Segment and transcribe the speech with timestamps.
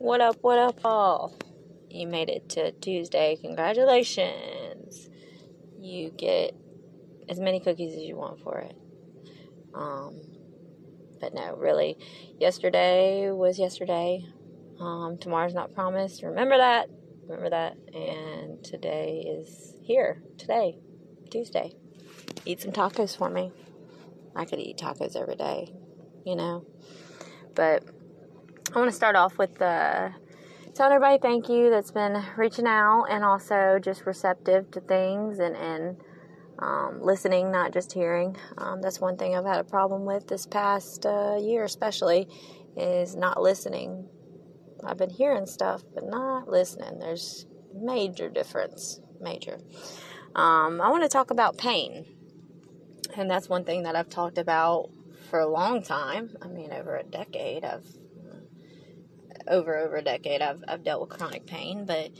[0.00, 1.36] What up, what up, all?
[1.90, 3.36] You made it to Tuesday.
[3.38, 5.10] Congratulations.
[5.78, 6.54] You get
[7.28, 8.74] as many cookies as you want for it.
[9.74, 10.22] Um,
[11.20, 11.98] but no, really,
[12.38, 14.24] yesterday was yesterday.
[14.80, 16.22] Um, tomorrow's not promised.
[16.22, 16.88] Remember that.
[17.28, 17.76] Remember that.
[17.92, 20.22] And today is here.
[20.38, 20.78] Today,
[21.30, 21.74] Tuesday.
[22.46, 23.52] Eat some tacos for me.
[24.34, 25.74] I could eat tacos every day,
[26.24, 26.64] you know.
[27.54, 27.84] But
[28.72, 30.10] I want to start off with uh,
[30.74, 35.56] telling everybody thank you that's been reaching out and also just receptive to things and,
[35.56, 35.96] and
[36.60, 38.36] um, listening, not just hearing.
[38.58, 42.28] Um, that's one thing I've had a problem with this past uh, year, especially,
[42.76, 44.08] is not listening.
[44.84, 47.00] I've been hearing stuff, but not listening.
[47.00, 49.58] There's major difference, major.
[50.36, 52.04] Um, I want to talk about pain,
[53.16, 54.90] and that's one thing that I've talked about
[55.28, 56.36] for a long time.
[56.40, 57.64] I mean, over a decade.
[57.64, 57.84] I've
[59.50, 60.40] over over a decade.
[60.40, 62.10] I've I've dealt with chronic pain, but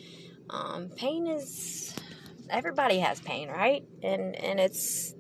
[0.51, 1.95] um, pain is
[2.51, 3.85] everybody has pain, right?
[4.03, 5.15] And and it's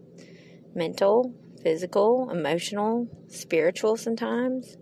[0.75, 4.77] mental, physical, emotional, spiritual sometimes.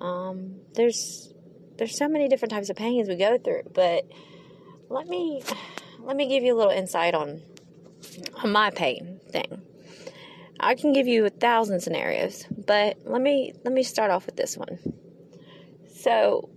[0.00, 1.32] Um, there's
[1.76, 4.04] there's so many different types of pains we go through, but
[4.88, 5.42] let me
[6.00, 7.42] let me give you a little insight on,
[8.42, 9.62] on my pain thing.
[10.60, 14.36] I can give you a thousand scenarios, but let me let me start off with
[14.36, 14.78] this one.
[16.00, 16.48] So,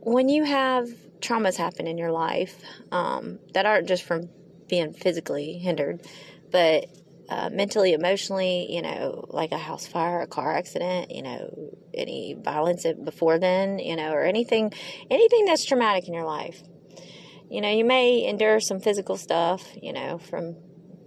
[0.00, 0.88] when you have
[1.20, 2.62] traumas happen in your life
[2.92, 4.28] um, that aren't just from
[4.68, 6.02] being physically hindered,
[6.50, 6.86] but
[7.28, 12.34] uh, mentally, emotionally, you know, like a house fire, a car accident, you know, any
[12.34, 14.72] violence before then, you know, or anything,
[15.10, 16.62] anything that's traumatic in your life.
[17.50, 20.56] You know, you may endure some physical stuff, you know, from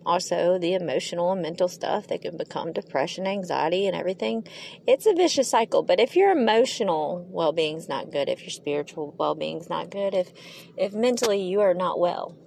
[0.08, 4.48] also the emotional and mental stuff that can become depression, anxiety, and everything.
[4.88, 5.84] It's a vicious cycle.
[5.84, 9.70] But if your emotional well being is not good, if your spiritual well being is
[9.70, 10.32] not good, if
[10.78, 12.38] if mentally you are not well,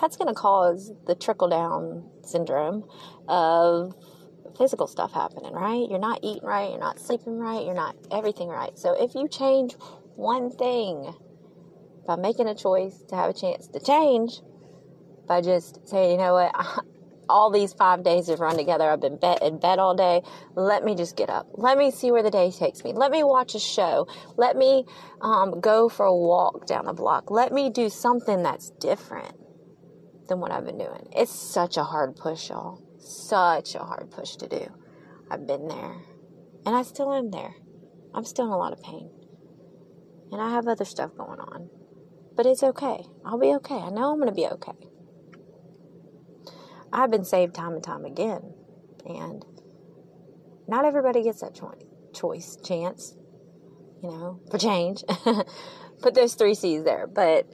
[0.00, 2.84] that's going to cause the trickle down syndrome
[3.28, 3.94] of
[4.56, 5.88] physical stuff happening, right?
[5.88, 8.78] You're not eating right, you're not sleeping right, you're not everything right.
[8.78, 9.74] So if you change
[10.14, 11.12] one thing
[12.06, 14.40] by making a choice to have a chance to change,
[15.26, 16.54] by just saying, you know what,
[17.28, 18.90] all these five days have run together.
[18.90, 20.22] I've been bed, in bed all day.
[20.54, 21.46] Let me just get up.
[21.54, 22.92] Let me see where the day takes me.
[22.92, 24.06] Let me watch a show.
[24.36, 24.84] Let me
[25.20, 27.30] um, go for a walk down the block.
[27.30, 29.34] Let me do something that's different
[30.28, 31.08] than what I've been doing.
[31.16, 32.82] It's such a hard push, y'all.
[32.98, 34.66] Such a hard push to do.
[35.30, 35.96] I've been there.
[36.64, 37.54] And I still am there.
[38.14, 39.10] I'm still in a lot of pain.
[40.30, 41.68] And I have other stuff going on.
[42.36, 43.04] But it's okay.
[43.24, 43.74] I'll be okay.
[43.74, 44.72] I know I'm going to be okay.
[46.92, 48.54] I've been saved time and time again.
[49.06, 49.44] And
[50.68, 51.74] not everybody gets that cho-
[52.12, 53.16] choice, chance,
[54.02, 55.02] you know, for change.
[56.02, 57.06] Put those three C's there.
[57.06, 57.46] But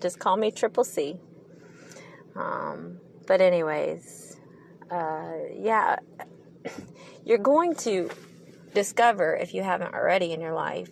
[0.00, 1.16] just call me Triple C.
[2.34, 4.36] Um, but, anyways,
[4.90, 5.96] uh, yeah,
[7.24, 8.10] you're going to
[8.74, 10.90] discover, if you haven't already in your life,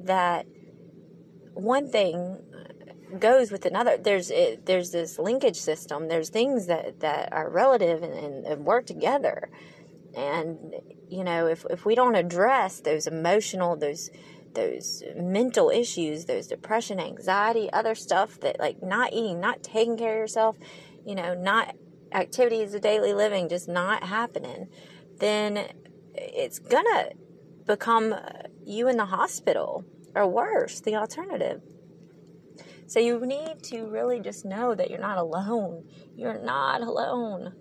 [0.00, 0.46] that
[1.54, 2.38] one thing
[3.18, 3.96] goes with another.
[3.96, 6.08] There's it, there's this linkage system.
[6.08, 9.50] There's things that, that are relative and, and, and work together.
[10.16, 10.74] And
[11.08, 14.10] you know, if if we don't address those emotional, those
[14.54, 20.14] those mental issues, those depression, anxiety, other stuff that like not eating, not taking care
[20.14, 20.56] of yourself,
[21.06, 21.74] you know, not
[22.12, 24.68] activities of daily living just not happening,
[25.18, 25.66] then
[26.14, 27.10] it's gonna
[27.66, 28.18] become uh,
[28.64, 29.84] you in the hospital
[30.14, 31.62] or worse, the alternative.
[32.86, 35.84] So you need to really just know that you're not alone.
[36.14, 37.54] You're not alone.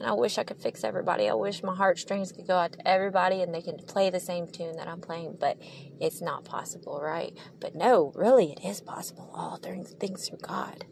[0.00, 1.28] And I wish I could fix everybody.
[1.28, 4.46] I wish my heartstrings could go out to everybody and they can play the same
[4.46, 5.58] tune that I'm playing, but
[6.00, 7.36] it's not possible, right?
[7.60, 9.30] But no, really, it is possible.
[9.34, 10.86] All things, through God.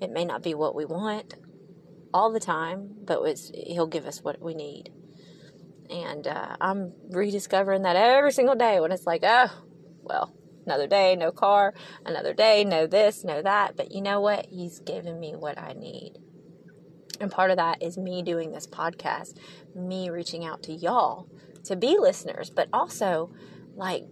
[0.00, 1.34] It may not be what we want
[2.12, 3.22] all the time, but
[3.54, 4.90] He'll give us what we need.
[5.88, 9.52] And uh, I'm rediscovering that every single day when it's like, oh,
[10.02, 11.74] well, Another day, no car.
[12.04, 13.76] Another day, no this, no that.
[13.76, 14.46] But you know what?
[14.46, 16.18] He's given me what I need.
[17.20, 19.38] And part of that is me doing this podcast,
[19.74, 21.28] me reaching out to y'all
[21.64, 23.32] to be listeners, but also
[23.74, 24.04] like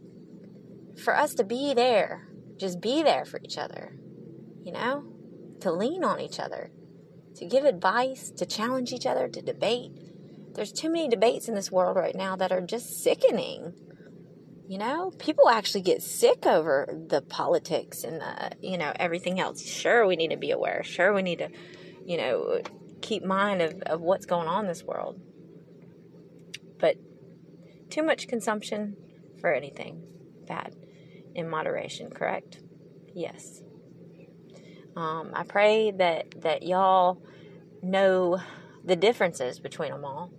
[1.03, 3.97] for us to be there, just be there for each other,
[4.63, 5.05] you know,
[5.61, 6.71] to lean on each other,
[7.37, 9.93] to give advice, to challenge each other, to debate.
[10.55, 13.75] There's too many debates in this world right now that are just sickening.
[14.71, 19.61] You know, people actually get sick over the politics and the, you know, everything else.
[19.67, 20.85] Sure, we need to be aware.
[20.85, 21.49] Sure, we need to,
[22.07, 22.61] you know,
[23.03, 25.21] keep mind of, of what's going on in this world.
[26.79, 26.99] But
[27.91, 28.97] too much consumption
[29.41, 30.05] for anything
[30.47, 30.77] bad.
[31.35, 32.61] in moderation, correct?
[33.13, 33.63] Yes.
[34.95, 37.21] Um, I pray that, that y'all
[37.83, 38.41] know
[38.85, 40.31] the differences between them all,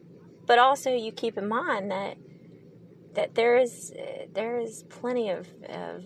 [0.46, 2.16] but also you keep in mind that
[3.14, 3.92] that there is
[4.34, 6.04] there is plenty of, of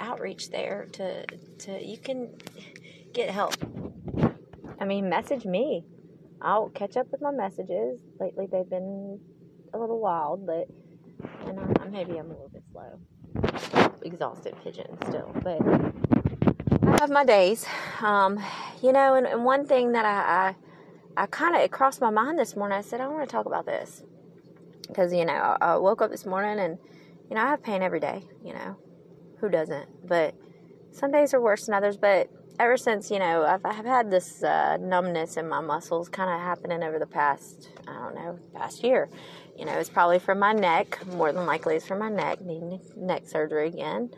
[0.00, 1.26] outreach there to
[1.58, 2.30] to you can
[3.12, 3.54] get help.
[4.78, 5.84] I mean, message me.
[6.40, 8.00] I'll catch up with my messages.
[8.20, 9.18] Lately, they've been
[9.72, 10.68] a little wild, but
[11.46, 12.98] and I, maybe I'm a little bit slow.
[14.02, 15.60] Exhausted pigeon still, but
[16.82, 17.66] I have my days.
[18.02, 18.38] Um,
[18.82, 20.54] you know, and, and one thing that I
[21.16, 22.78] I, I kind of it crossed my mind this morning.
[22.78, 24.02] I said I want to talk about this
[24.86, 26.78] because you know I, woke up this morning and
[27.28, 28.22] you know I have pain every day.
[28.44, 28.76] You know,
[29.40, 30.06] who doesn't?
[30.06, 30.34] But
[30.92, 31.96] some days are worse than others.
[31.96, 36.30] But ever since you know I've, I've had this uh, numbness in my muscles kind
[36.30, 39.08] of happening over the past I don't know past year.
[39.56, 41.04] You know, it's probably from my neck.
[41.06, 42.40] More than likely, it's from my neck.
[42.42, 44.10] Needing neck surgery again.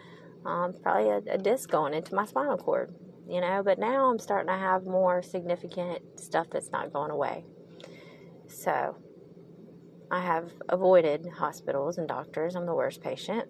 [0.44, 2.94] Um, probably a, a disc going into my spinal cord.
[3.28, 7.44] You know, but now I'm starting to have more significant stuff that's not going away.
[8.48, 8.96] So
[10.10, 12.54] I have avoided hospitals and doctors.
[12.54, 13.48] I'm the worst patient.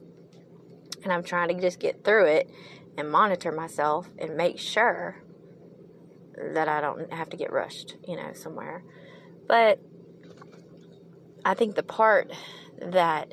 [1.04, 2.50] And I'm trying to just get through it
[2.96, 5.22] and monitor myself and make sure
[6.54, 8.82] that I don't have to get rushed, you know, somewhere.
[9.46, 9.80] But
[11.44, 12.32] I think the part
[12.80, 13.32] that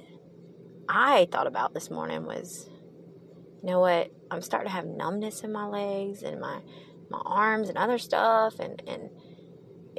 [0.87, 2.69] I thought about this morning was
[3.65, 4.11] you know what?
[4.29, 6.59] I'm starting to have numbness in my legs and my
[7.09, 9.09] my arms and other stuff and and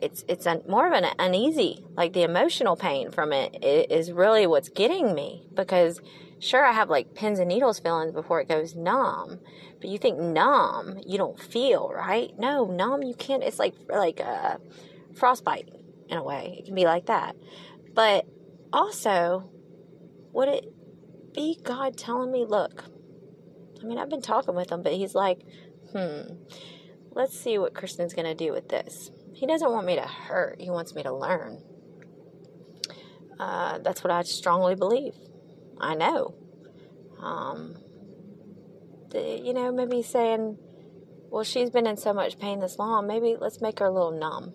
[0.03, 4.47] it's it's a, more of an uneasy like the emotional pain from it is really
[4.47, 6.01] what's getting me because
[6.39, 9.41] sure I have like pins and needles feelings before it goes numb
[9.81, 12.31] but you think numb you don't feel right?
[12.39, 14.61] No numb you can't it's like like a
[15.15, 15.71] frostbite
[16.09, 16.57] in a way.
[16.59, 17.35] It can be like that.
[17.95, 18.27] But
[18.73, 19.51] also
[20.33, 20.67] would it
[21.33, 22.85] be God telling me look
[23.83, 25.41] I mean I've been talking with him but he's like
[25.93, 26.21] hmm
[27.13, 30.59] let's see what Kristen's going to do with this he doesn't want me to hurt,
[30.59, 31.59] He wants me to learn.
[33.39, 35.13] Uh, that's what I strongly believe.
[35.79, 36.35] I know.
[37.21, 37.77] Um,
[39.11, 40.57] the, you know, maybe saying,
[41.29, 44.19] well, she's been in so much pain this long, maybe let's make her a little
[44.19, 44.55] numb.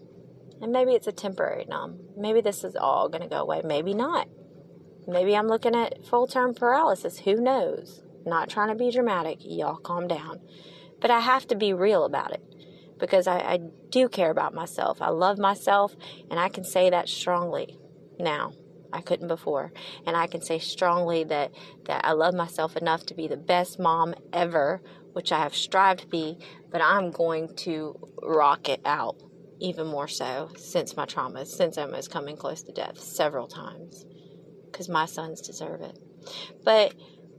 [0.63, 1.99] And maybe it's a temporary numb.
[2.17, 3.61] Maybe this is all going to go away.
[3.63, 4.29] Maybe not.
[5.07, 7.19] Maybe I'm looking at full term paralysis.
[7.19, 8.01] Who knows?
[8.25, 9.37] Not trying to be dramatic.
[9.41, 10.39] Y'all calm down.
[10.99, 12.50] But I have to be real about it
[13.01, 13.59] because I, I
[13.89, 15.01] do care about myself.
[15.01, 15.93] I love myself,
[16.29, 17.77] and I can say that strongly
[18.17, 18.53] now.
[18.93, 19.71] I couldn't before.
[20.05, 21.51] And I can say strongly that,
[21.85, 24.81] that I love myself enough to be the best mom ever,
[25.13, 26.37] which I have strived to be,
[26.71, 29.15] but I'm going to rock it out
[29.59, 34.05] even more so since my trauma, since was coming close to death several times,
[34.65, 35.97] because my sons deserve it.
[36.63, 36.93] But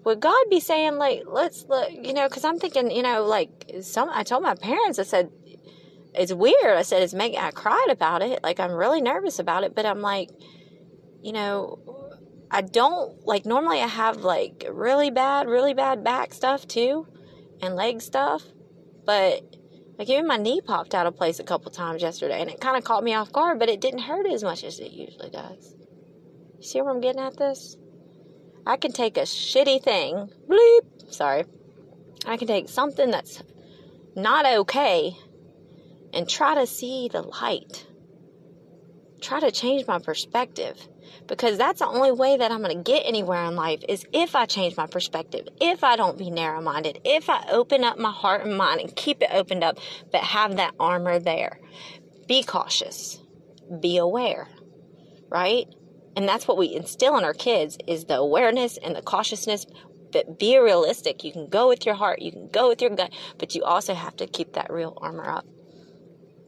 [0.04, 3.50] would God be saying, like, let's, look, you know, because I'm thinking, you know, like,
[3.82, 5.30] some, I told my parents, I said,
[6.14, 6.76] it's weird.
[6.76, 8.42] I said it's making I cried about it.
[8.42, 10.30] Like I'm really nervous about it, but I'm like,
[11.22, 11.78] you know,
[12.50, 17.06] I don't like normally I have like really bad, really bad back stuff too
[17.62, 18.42] and leg stuff,
[19.06, 19.42] but
[19.98, 22.76] like even my knee popped out of place a couple times yesterday and it kind
[22.76, 25.74] of caught me off guard, but it didn't hurt as much as it usually does.
[26.58, 27.76] You see where I'm getting at this?
[28.66, 31.44] I can take a shitty thing, bleep, sorry.
[32.26, 33.42] I can take something that's
[34.14, 35.16] not okay
[36.12, 37.86] and try to see the light.
[39.20, 40.76] Try to change my perspective
[41.26, 44.34] because that's the only way that I'm going to get anywhere in life is if
[44.34, 48.10] I change my perspective, if I don't be narrow minded, if I open up my
[48.10, 49.78] heart and mind and keep it opened up,
[50.10, 51.60] but have that armor there.
[52.26, 53.20] Be cautious,
[53.80, 54.48] be aware,
[55.30, 55.66] right?
[56.16, 59.66] And that's what we instill in our kids is the awareness and the cautiousness
[60.12, 61.24] but be realistic.
[61.24, 63.94] You can go with your heart, you can go with your gut, but you also
[63.94, 65.46] have to keep that real armor up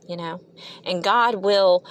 [0.09, 0.41] you know,
[0.85, 1.85] and God will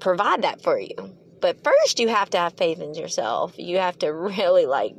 [0.00, 0.96] provide that for you.
[1.40, 3.54] But first, you have to have faith in yourself.
[3.58, 4.94] You have to really like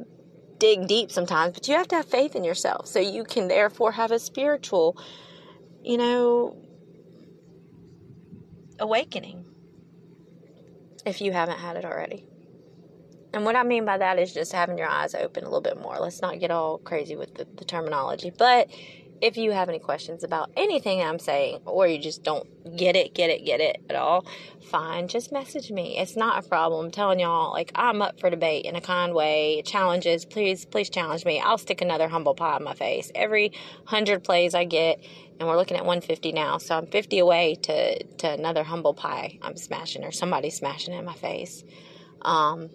[0.57, 3.91] dig deep sometimes, but you have to have faith in yourself so you can therefore
[3.91, 4.97] have a spiritual,
[5.83, 6.57] you know,
[8.79, 9.45] awakening
[11.05, 12.25] if you haven't had it already.
[13.33, 15.81] And what I mean by that is just having your eyes open a little bit
[15.81, 15.97] more.
[15.99, 18.69] Let's not get all crazy with the, the terminology, but
[19.23, 23.15] if you have any questions about anything I'm saying, or you just don't get it,
[23.15, 24.25] get it, get it at all,
[24.69, 25.97] fine, just message me.
[25.97, 26.87] It's not a problem.
[26.87, 29.61] I'm telling y'all, like, I'm up for debate in a kind way.
[29.65, 31.39] Challenges, please, please challenge me.
[31.39, 33.13] I'll stick another humble pie in my face.
[33.15, 33.51] Every
[33.83, 34.99] 100 plays I get,
[35.39, 39.39] and we're looking at 150 now, so I'm 50 away to, to another humble pie
[39.41, 41.63] I'm smashing, or somebody's smashing in my face.
[42.23, 42.69] Um,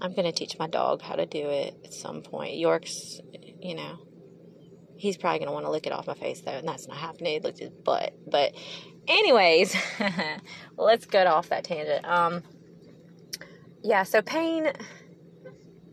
[0.00, 2.56] I'm going to teach my dog how to do it at some point.
[2.56, 3.20] York's,
[3.60, 4.05] you know,
[4.96, 7.34] he's probably to want to lick it off my face though, and that's not happening.
[7.34, 8.14] He his butt.
[8.26, 8.54] But,
[9.06, 9.76] anyways,
[10.76, 12.04] let's get off that tangent.
[12.04, 12.42] Um,
[13.82, 14.70] yeah, so pain,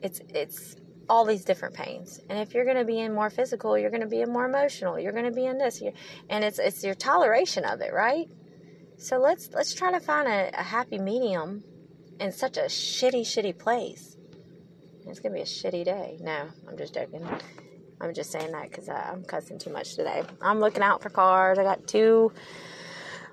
[0.01, 0.75] it's, it's,
[1.09, 2.19] all these different pains.
[2.29, 4.97] And if you're to be in more physical, you're to be in more emotional.
[4.97, 5.81] You're to be in this,
[6.29, 8.27] and it's it's your toleration of it, right?
[8.97, 11.63] So let's let's try to find a, a happy medium
[12.19, 14.15] in such a shitty, shitty place.
[15.05, 16.17] It's gonna be a shitty day.
[16.21, 17.27] No, I'm just joking.
[18.01, 20.23] I'm just saying that because I'm cussing too much today.
[20.41, 21.57] I'm looking out for cars.
[21.57, 22.31] I got two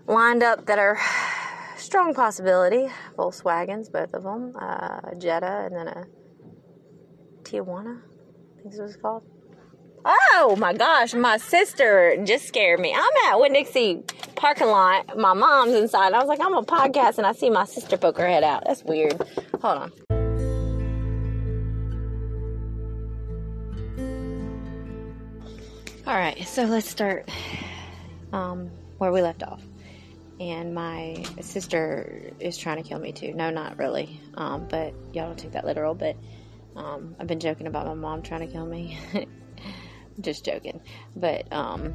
[0.07, 0.99] lined up that are
[1.77, 2.89] strong possibility.
[3.17, 4.55] Volkswagens, both of them.
[4.61, 6.07] Uh, a Jetta and then a
[7.43, 7.99] Tiguan.
[7.99, 9.25] I think this was called.
[10.05, 12.95] Oh my gosh, my sister just scared me.
[12.95, 15.19] I'm at Winn-Dixie parking lot.
[15.19, 16.15] My mom's inside.
[16.15, 18.65] I was like, I'm a podcast, and I see my sister poke her head out.
[18.67, 19.21] That's weird.
[19.61, 20.10] Hold on.
[26.11, 27.31] All right, so let's start
[28.33, 29.63] um, where we left off.
[30.41, 33.33] And my sister is trying to kill me too.
[33.33, 34.21] No, not really.
[34.35, 35.95] Um, but y'all don't take that literal.
[35.95, 36.17] But
[36.75, 38.99] um, I've been joking about my mom trying to kill me.
[40.21, 40.81] just joking.
[41.15, 41.95] But um,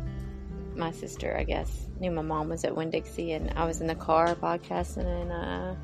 [0.77, 3.95] my sister, I guess, knew my mom was at Winn-Dixie, and I was in the
[3.95, 5.75] car podcasting, and uh,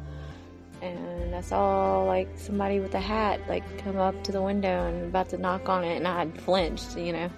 [0.81, 5.07] and I saw like somebody with a hat like come up to the window and
[5.07, 7.29] about to knock on it, and I had flinched, you know,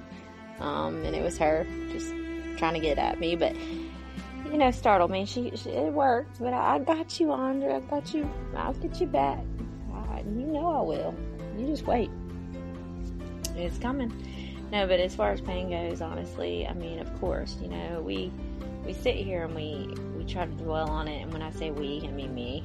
[0.60, 2.13] um, and it was her just
[2.57, 3.55] trying to get at me, but
[4.51, 5.25] you know, startled me.
[5.25, 7.74] She, she it worked, but I, I, got you, Andre.
[7.74, 8.29] I got you.
[8.55, 9.43] I'll get you back.
[10.25, 11.15] You know I will.
[11.57, 12.10] You just wait.
[13.55, 14.12] It's coming.
[14.72, 18.31] No, but as far as pain goes, honestly, I mean, of course, you know, we
[18.86, 21.72] we sit here and we we try to dwell on it, and when I say
[21.72, 22.63] we, I mean me.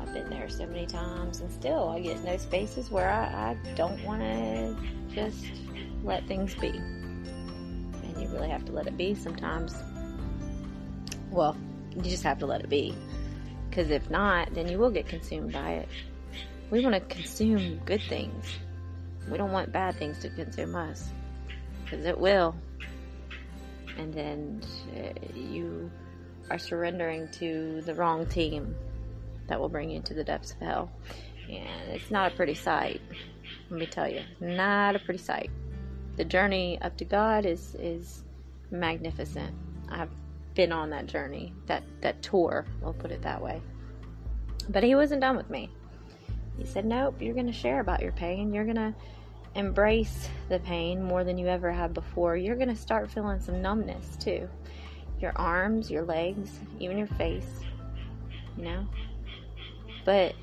[0.00, 3.52] I've been there so many times, and still, I get in those spaces where I,
[3.52, 4.76] I don't want to
[5.14, 5.44] just
[6.02, 6.80] let things be,
[8.32, 9.74] really have to let it be sometimes.
[11.30, 11.56] Well,
[11.94, 12.94] you just have to let it be,
[13.68, 15.88] because if not, then you will get consumed by it.
[16.70, 18.46] We want to consume good things.
[19.30, 21.08] We don't want bad things to consume us
[21.84, 22.54] because it will.
[23.98, 24.62] And then
[24.96, 25.90] uh, you
[26.50, 28.74] are surrendering to the wrong team
[29.48, 30.92] that will bring you to the depths of hell.
[31.48, 33.00] And it's not a pretty sight.
[33.70, 35.50] Let me tell you, not a pretty sight.
[36.16, 38.22] The journey up to God is is
[38.70, 39.54] magnificent.
[39.88, 40.10] I've
[40.54, 42.66] been on that journey, that that tour.
[42.80, 43.60] We'll put it that way.
[44.68, 45.70] But he wasn't done with me.
[46.58, 48.52] He said, "Nope, you're going to share about your pain.
[48.52, 48.94] You're going to
[49.54, 53.60] embrace the pain more than you ever have before, you're going to start feeling some
[53.60, 54.48] numbness too.
[55.20, 57.60] Your arms, your legs, even your face,
[58.56, 58.86] you know?
[60.04, 60.34] But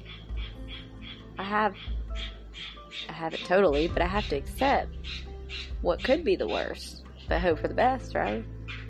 [1.38, 1.76] I have
[3.08, 4.96] I have it totally, but I have to accept
[5.82, 8.44] what could be the worst, but hope for the best, right?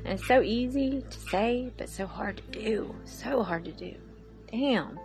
[0.06, 2.96] And it's so easy to say, but so hard to do.
[3.06, 3.96] So hard to do.
[4.52, 5.00] Damn.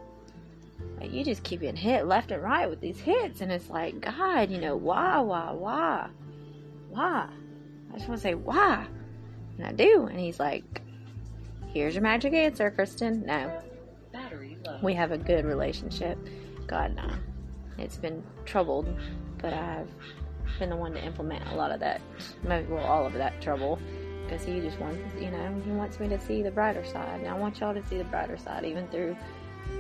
[1.01, 4.01] Like you just keep getting hit left and right with these hits, and it's like,
[4.01, 6.09] God, you know, why, why, why,
[6.91, 7.29] why?
[7.93, 8.87] I just want to say why,
[9.59, 10.07] and I do.
[10.07, 10.83] And he's like,
[11.73, 13.61] "Here's your magic answer, Kristen." No.
[14.83, 16.19] We have a good relationship.
[16.67, 17.09] God, no.
[17.79, 18.89] It's been troubled,
[19.39, 19.91] but I've
[20.59, 22.01] been the one to implement a lot of that,
[22.45, 23.79] well, all of that trouble
[24.25, 27.21] because he just wants, you know, he wants me to see the brighter side.
[27.21, 29.17] And I want y'all to see the brighter side, even through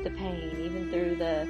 [0.02, 1.48] the pain, even through the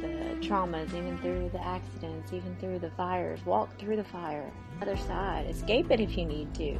[0.00, 3.44] the traumas, even through the accidents, even through the fires.
[3.46, 4.50] Walk through the fire,
[4.80, 5.46] other side.
[5.48, 6.76] Escape it if you need to,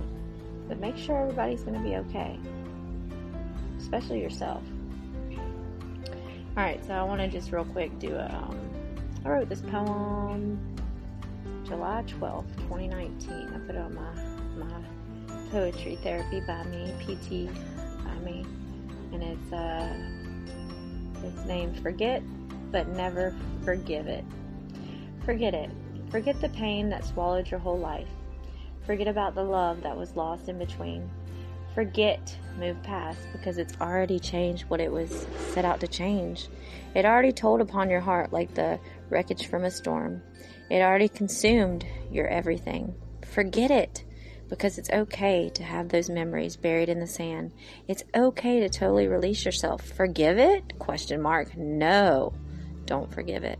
[0.68, 2.38] but make sure everybody's going to be okay,
[3.78, 4.62] especially yourself.
[6.56, 8.26] All right, so I want to just real quick do a.
[8.26, 8.58] Um,
[9.24, 10.58] I wrote this poem
[11.72, 13.32] July 12th, 2019.
[13.32, 14.82] I put on my my
[15.50, 17.48] poetry therapy by me, PT
[18.04, 18.44] by me,
[19.10, 19.88] and it's uh
[21.26, 22.22] it's named Forget,
[22.70, 24.22] but Never Forgive It.
[25.24, 25.70] Forget it.
[26.10, 28.10] Forget the pain that swallowed your whole life.
[28.84, 31.08] Forget about the love that was lost in between.
[31.74, 36.48] Forget, move past, because it's already changed what it was set out to change.
[36.94, 40.22] It already told upon your heart like the wreckage from a storm.
[40.68, 42.94] It already consumed your everything.
[43.24, 44.04] Forget it
[44.50, 47.52] because it's okay to have those memories buried in the sand.
[47.88, 49.82] It's okay to totally release yourself.
[49.82, 50.78] Forgive it?
[50.78, 51.56] Question mark.
[51.56, 52.34] No.
[52.84, 53.58] Don't forgive it.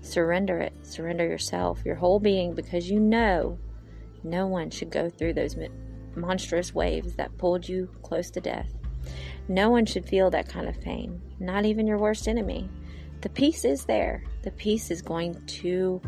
[0.00, 0.72] Surrender it.
[0.86, 3.58] Surrender yourself, your whole being because you know
[4.22, 5.56] no one should go through those
[6.16, 8.70] monstrous waves that pulled you close to death.
[9.48, 12.68] No one should feel that kind of pain, not even your worst enemy.
[13.20, 14.22] the peace is there.
[14.42, 16.00] The peace is going to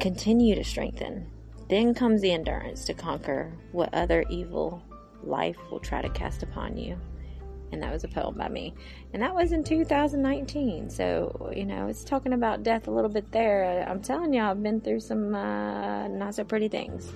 [0.00, 1.30] continue to strengthen.
[1.68, 4.82] Then comes the endurance to conquer what other evil
[5.22, 6.98] life will try to cast upon you.
[7.70, 8.74] And that was a poem by me.
[9.12, 10.90] And that was in 2019.
[10.90, 13.86] So, you know, it's talking about death a little bit there.
[13.88, 17.10] I'm telling you, I've been through some uh, not so pretty things.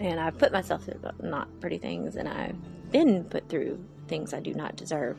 [0.00, 2.16] And I've put myself through not pretty things.
[2.16, 2.56] And I've
[2.90, 5.18] been put through things I do not deserve.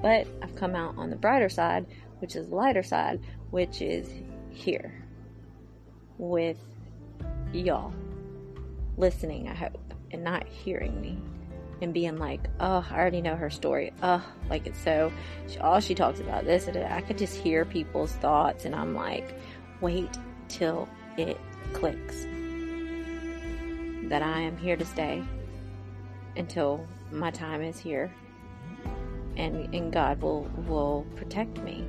[0.00, 1.86] But I've come out on the brighter side,
[2.20, 4.08] which is the lighter side, which is
[4.50, 5.04] here
[6.18, 6.58] with
[7.52, 7.92] y'all
[8.96, 11.18] listening, I hope, and not hearing me
[11.80, 13.92] and being like, oh, I already know her story.
[14.04, 15.12] Oh, like it's so,
[15.48, 16.68] she, all she talks about this.
[16.68, 19.36] And I could just hear people's thoughts, and I'm like,
[19.80, 20.16] wait
[20.48, 21.38] till it
[21.72, 22.24] clicks
[24.12, 25.24] that I am here to stay
[26.36, 28.12] until my time is here
[29.38, 31.86] and, and God will, will protect me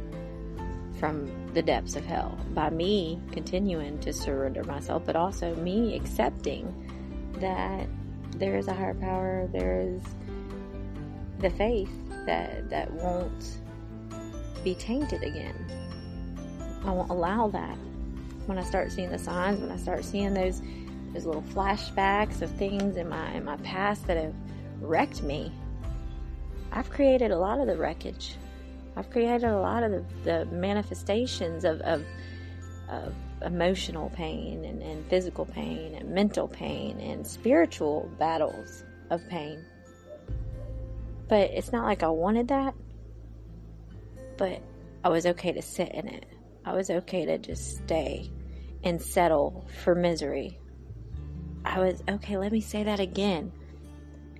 [1.01, 6.63] from the depths of hell by me continuing to surrender myself, but also me accepting
[7.41, 7.89] that
[8.37, 10.01] there is a higher power, there is
[11.39, 11.91] the faith
[12.25, 13.57] that that won't
[14.63, 15.55] be tainted again.
[16.85, 17.77] I won't allow that.
[18.45, 20.61] When I start seeing the signs, when I start seeing those
[21.13, 24.33] those little flashbacks of things in my in my past that have
[24.81, 25.51] wrecked me,
[26.71, 28.35] I've created a lot of the wreckage.
[28.95, 32.03] I've created a lot of the, the manifestations of, of,
[32.89, 39.65] of emotional pain and, and physical pain and mental pain and spiritual battles of pain.
[41.27, 42.75] But it's not like I wanted that,
[44.37, 44.61] but
[45.03, 46.25] I was okay to sit in it.
[46.65, 48.29] I was okay to just stay
[48.83, 50.59] and settle for misery.
[51.65, 53.51] I was okay, let me say that again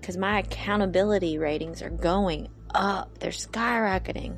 [0.04, 3.20] because my accountability ratings are going up.
[3.20, 4.36] They're skyrocketing.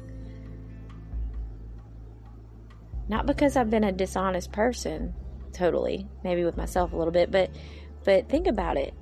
[3.07, 5.15] Not because I've been a dishonest person,
[5.53, 7.49] totally, maybe with myself a little bit, but
[8.03, 8.93] but think about it.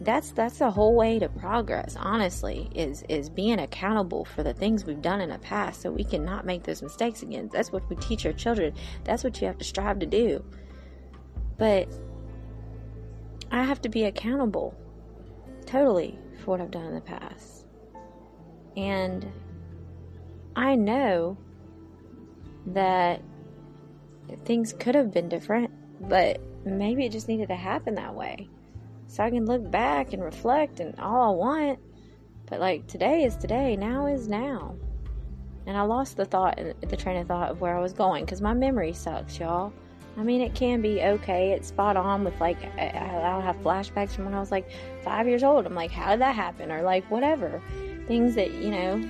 [0.00, 4.84] That's that's the whole way to progress, honestly, is is being accountable for the things
[4.84, 7.48] we've done in the past so we cannot make those mistakes again.
[7.50, 8.74] That's what we teach our children.
[9.04, 10.44] That's what you have to strive to do.
[11.56, 11.88] But
[13.50, 14.74] I have to be accountable
[15.66, 17.66] totally for what I've done in the past.
[18.76, 19.30] And
[20.56, 21.36] I know
[22.66, 23.20] that
[24.44, 25.70] things could have been different,
[26.08, 28.48] but maybe it just needed to happen that way.
[29.06, 31.78] So I can look back and reflect and all I want.
[32.46, 34.76] But like today is today, now is now.
[35.66, 38.42] And I lost the thought, the train of thought of where I was going because
[38.42, 39.72] my memory sucks, y'all.
[40.16, 41.52] I mean, it can be okay.
[41.52, 44.70] It's spot on with like, I'll have flashbacks from when I was like
[45.02, 45.66] five years old.
[45.66, 46.70] I'm like, how did that happen?
[46.70, 47.60] Or like, whatever.
[48.06, 49.02] Things that, you know,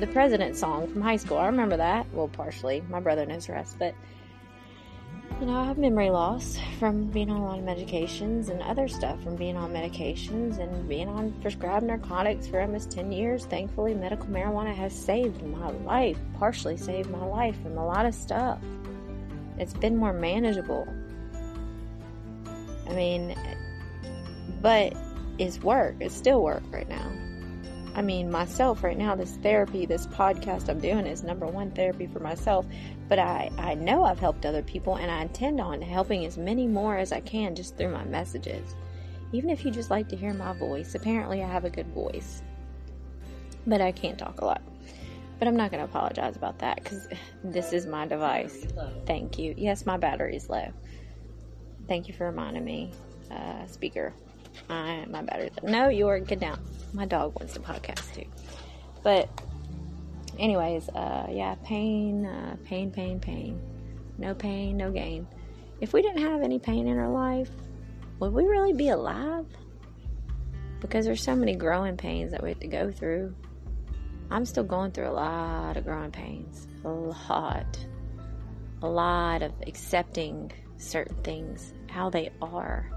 [0.00, 1.36] the President song from high school.
[1.38, 2.06] I remember that.
[2.12, 2.82] Well, partially.
[2.88, 3.78] My brother knows the rest.
[3.78, 3.94] But,
[5.40, 8.88] you know, I have memory loss from being on a lot of medications and other
[8.88, 13.44] stuff from being on medications and being on prescribed narcotics for almost 10 years.
[13.44, 18.14] Thankfully, medical marijuana has saved my life, partially saved my life from a lot of
[18.14, 18.58] stuff.
[19.58, 20.86] It's been more manageable.
[22.88, 23.36] I mean,
[24.60, 24.94] but
[25.38, 25.96] it's work.
[26.00, 27.10] It's still work right now.
[27.94, 32.06] I mean, myself right now, this therapy, this podcast I'm doing is number one therapy
[32.06, 32.66] for myself.
[33.08, 36.66] But I, I know I've helped other people and I intend on helping as many
[36.66, 38.74] more as I can just through my messages.
[39.32, 42.42] Even if you just like to hear my voice, apparently I have a good voice.
[43.66, 44.62] But I can't talk a lot.
[45.38, 47.08] But I'm not going to apologize about that because
[47.44, 48.66] this is my device.
[49.06, 49.54] Thank you.
[49.56, 50.72] Yes, my battery's low.
[51.88, 52.92] Thank you for reminding me,
[53.30, 54.14] uh, speaker.
[54.70, 55.70] I, my battery's low.
[55.70, 56.58] No, you're good down.
[56.92, 58.24] My dog wants to podcast too.
[59.02, 59.28] But,
[60.38, 63.60] anyways, uh, yeah, pain, uh, pain, pain, pain.
[64.18, 65.26] No pain, no gain.
[65.80, 67.50] If we didn't have any pain in our life,
[68.18, 69.46] would we really be alive?
[70.80, 73.34] Because there's so many growing pains that we have to go through
[74.30, 76.66] I'm still going through a lot of growing pains.
[76.84, 77.78] A lot.
[78.82, 82.90] A lot of accepting certain things, how they are.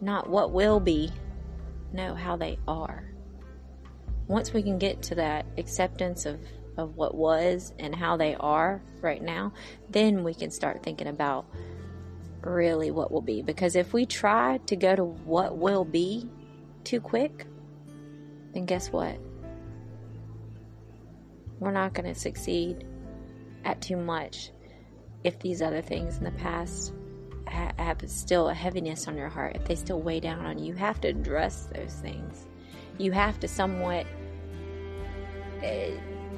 [0.00, 1.10] Not what will be,
[1.92, 3.04] no, how they are.
[4.26, 6.40] Once we can get to that acceptance of,
[6.76, 9.52] of what was and how they are right now,
[9.90, 11.46] then we can start thinking about
[12.40, 13.42] really what will be.
[13.42, 16.28] Because if we try to go to what will be
[16.82, 17.46] too quick,
[18.52, 19.18] then guess what?
[21.58, 22.86] We're not going to succeed
[23.64, 24.50] at too much
[25.22, 26.92] if these other things in the past
[27.48, 30.66] ha- have still a heaviness on your heart, if they still weigh down on you,
[30.66, 32.46] you have to address those things.
[32.98, 34.06] You have to somewhat
[35.62, 35.90] uh,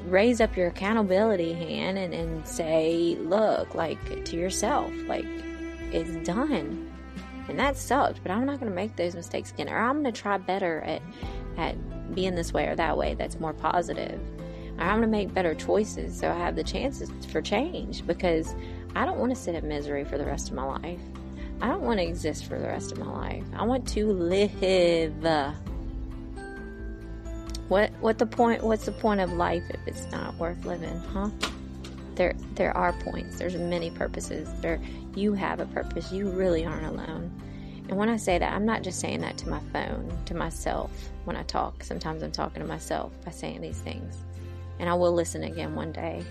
[0.07, 5.27] raise up your accountability hand and, and say, look, like to yourself, like
[5.93, 6.93] it's done.
[7.49, 9.69] And that sucked, but I'm not going to make those mistakes again.
[9.69, 11.03] Or I'm going to try better at,
[11.57, 14.21] at being this way or that way that's more positive.
[14.79, 18.55] I'm going to make better choices so I have the chances for change because
[18.95, 21.01] I don't want to sit in misery for the rest of my life.
[21.61, 23.45] I don't want to exist for the rest of my life.
[23.55, 25.15] I want to live.
[27.69, 31.31] What what the point what's the point of life if it's not worth living, huh?
[32.15, 33.39] There there are points.
[33.39, 34.49] There's many purposes.
[34.61, 34.81] There
[35.15, 36.13] you have a purpose.
[36.13, 37.33] You really aren't alone.
[37.89, 40.91] And when I say that, I'm not just saying that to my phone, to myself
[41.25, 41.83] when I talk.
[41.83, 44.26] Sometimes I'm talking to myself by saying these things.
[44.79, 46.25] And I will listen again one day.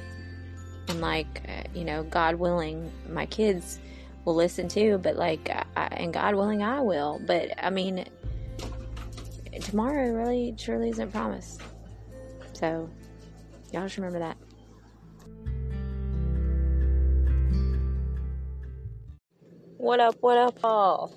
[0.88, 3.79] And like, uh, you know, God willing, my kids
[4.23, 7.19] will listen too, but like, I, and God willing, I will.
[7.25, 8.05] But I mean,
[9.62, 11.62] tomorrow really truly isn't promised.
[12.53, 12.89] So,
[13.71, 14.38] y'all just remember that.
[19.77, 21.13] What up, what up, all?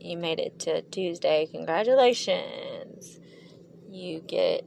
[0.00, 1.48] You made it to Tuesday.
[1.50, 3.18] Congratulations.
[3.90, 4.64] You get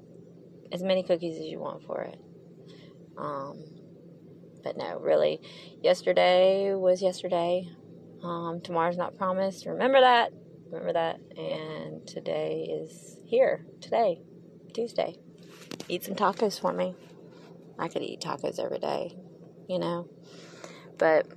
[0.71, 2.19] as many cookies as you want for it.
[3.17, 3.63] Um,
[4.63, 5.41] but no, really,
[5.82, 7.67] yesterday was yesterday.
[8.23, 9.65] Um, tomorrow's not promised.
[9.65, 10.32] Remember that.
[10.71, 11.19] Remember that.
[11.38, 13.65] And today is here.
[13.82, 14.21] Today,
[14.73, 15.15] Tuesday.
[15.88, 16.95] Eat some tacos for me.
[17.77, 19.15] I could eat tacos every day,
[19.67, 20.08] you know.
[20.97, 21.27] But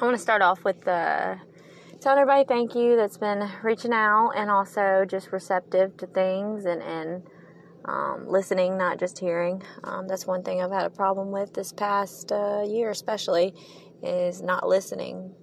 [0.00, 1.36] I want to start off with uh,
[2.00, 6.82] telling everybody thank you that's been reaching out and also just receptive to things and,
[6.82, 7.22] and
[7.84, 9.62] um, listening, not just hearing.
[9.84, 13.54] Um, that's one thing I've had a problem with this past uh, year, especially,
[14.02, 15.34] is not listening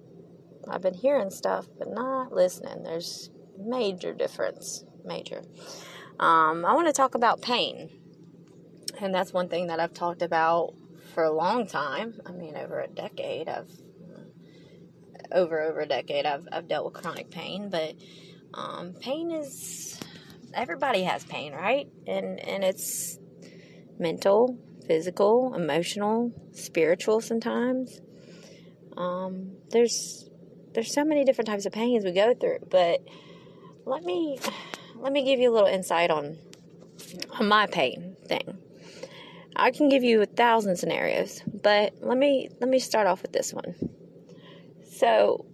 [0.68, 2.82] I've been hearing stuff, but not listening.
[2.82, 4.84] There's major difference.
[5.04, 5.42] Major.
[6.18, 7.90] Um, I want to talk about pain.
[9.00, 10.74] And that's one thing that I've talked about
[11.14, 12.20] for a long time.
[12.26, 13.48] I mean, over a decade.
[13.48, 13.70] I've
[15.32, 16.26] over over a decade.
[16.26, 17.94] I've I've dealt with chronic pain, but
[18.52, 19.98] um, pain is
[20.54, 21.88] everybody has pain, right?
[22.06, 23.18] And and it's
[23.98, 27.20] mental, physical, emotional, spiritual.
[27.20, 28.00] Sometimes
[28.96, 30.28] um, there's
[30.74, 33.00] there's so many different types of pains we go through, but
[33.84, 34.38] let me
[34.96, 36.38] let me give you a little insight on
[37.38, 38.58] on my pain thing.
[39.56, 43.32] I can give you a thousand scenarios, but let me let me start off with
[43.32, 43.74] this one.
[44.90, 45.46] So,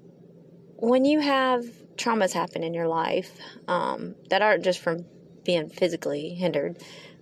[0.77, 1.65] when you have
[1.97, 3.31] traumas happen in your life
[3.69, 5.05] um, that aren't just from
[5.45, 6.77] being physically hindered,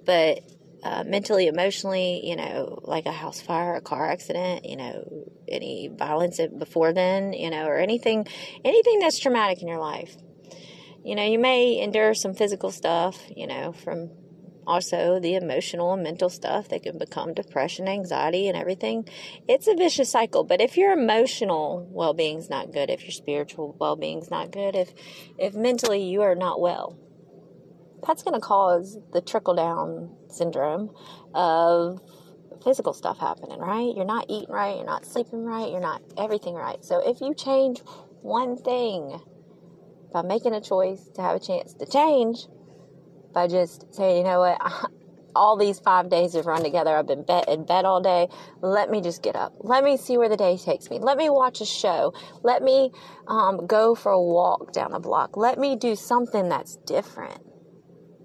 [0.05, 0.41] but
[0.83, 5.89] uh, mentally, emotionally, you know, like a house fire, a car accident, you know, any
[5.89, 8.27] violence before then, you know, or anything,
[8.65, 10.15] anything that's traumatic in your life.
[11.03, 14.11] You know, you may endure some physical stuff, you know, from
[14.67, 19.09] also the emotional and mental stuff that can become depression, anxiety, and everything.
[19.49, 20.45] It's a vicious cycle.
[20.45, 24.75] But if your emotional well being's not good, if your spiritual well being's not good,
[24.77, 24.93] if
[25.39, 26.99] if mentally you are not well,
[28.07, 30.91] that's going to cause the trickle down syndrome
[31.35, 32.01] of
[32.63, 33.95] physical stuff happening, right?
[33.95, 36.83] You're not eating right, you're not sleeping right, you're not everything right.
[36.85, 37.81] So if you change
[38.23, 39.21] one thing
[40.13, 42.47] by making a choice to have a chance to change,
[43.35, 44.61] by just saying, you know what,
[45.37, 46.97] all these five days have run together.
[46.97, 48.29] I've been bed, in bed all day.
[48.63, 49.53] Let me just get up.
[49.61, 50.99] Let me see where the day takes me.
[51.01, 52.15] Let me watch a show.
[52.43, 52.93] Let me
[53.27, 55.37] um, go for a walk down the block.
[55.37, 57.41] Let me do something that's different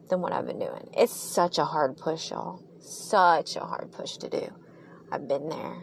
[0.09, 0.89] than what I've been doing.
[0.95, 2.63] It's such a hard push, y'all.
[2.79, 4.47] Such a hard push to do.
[5.11, 5.77] I've been there.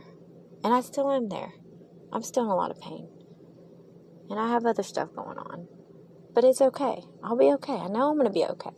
[0.64, 1.52] And I still am there.
[2.12, 3.08] I'm still in a lot of pain.
[4.30, 5.68] And I have other stuff going on.
[6.34, 7.02] But it's okay.
[7.22, 7.74] I'll be okay.
[7.74, 8.70] I know I'm going to be okay.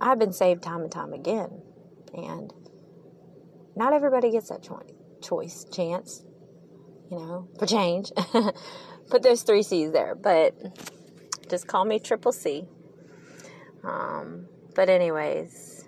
[0.00, 1.62] I've been saved time and time again.
[2.14, 2.52] And
[3.74, 6.24] not everybody gets that choice, choice chance,
[7.10, 8.12] you know, for change.
[9.10, 10.14] Put those three C's there.
[10.14, 10.54] But
[11.48, 12.64] just call me Triple C.
[13.84, 15.84] Um, but, anyways,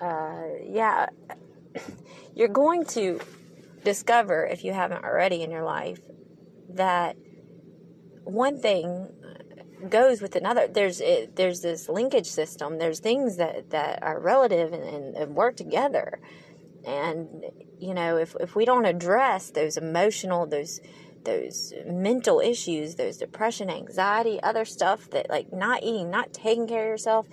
[0.00, 1.06] uh, yeah,
[2.34, 3.20] you're going to
[3.84, 6.00] discover, if you haven't already in your life,
[6.70, 7.16] that
[8.24, 9.08] one thing
[9.88, 10.66] goes with another.
[10.66, 12.78] There's it, there's this linkage system.
[12.78, 16.20] There's things that, that are relative and, and, and work together.
[16.86, 17.44] And
[17.78, 20.80] you know, if if we don't address those emotional, those
[21.24, 26.84] those mental issues, those depression, anxiety, other stuff that like not eating, not taking care
[26.84, 27.26] of yourself,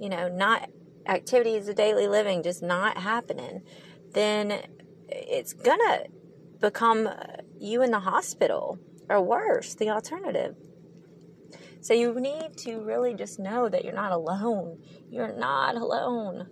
[0.00, 0.70] you know, not
[1.06, 3.62] activities of daily living just not happening,
[4.12, 4.60] then
[5.08, 6.04] it's gonna
[6.60, 7.14] become uh,
[7.58, 10.56] you in the hospital or worse, the alternative.
[11.82, 14.80] So you need to really just know that you're not alone.
[15.10, 16.46] You're not alone.